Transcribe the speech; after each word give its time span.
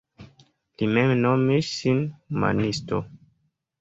Li 0.77 0.87
mem 0.95 1.13
nomis 1.27 1.69
sin 1.81 2.03
humanisto. 2.09 3.03